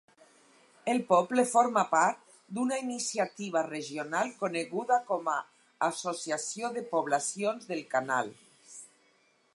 [0.93, 2.23] El poble forma part
[2.57, 5.39] d'una iniciativa regional coneguda com a
[5.91, 8.37] Associació de Poblacions del Canal.